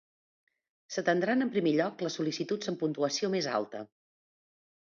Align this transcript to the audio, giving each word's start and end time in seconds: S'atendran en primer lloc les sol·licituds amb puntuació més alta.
S'atendran 0.95 1.45
en 1.45 1.51
primer 1.57 1.75
lloc 1.79 2.03
les 2.07 2.17
sol·licituds 2.21 2.73
amb 2.73 2.81
puntuació 2.87 3.33
més 3.37 3.51
alta. 3.59 3.87